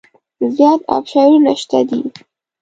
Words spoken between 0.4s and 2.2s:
زیات اپشنونه شته دي.